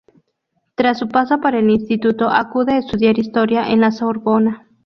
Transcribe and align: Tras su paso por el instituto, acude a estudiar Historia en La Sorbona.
Tras 0.73 0.97
su 0.97 1.07
paso 1.09 1.39
por 1.39 1.53
el 1.53 1.69
instituto, 1.69 2.27
acude 2.31 2.73
a 2.73 2.77
estudiar 2.79 3.19
Historia 3.19 3.69
en 3.71 3.81
La 3.81 3.91
Sorbona. 3.91 4.67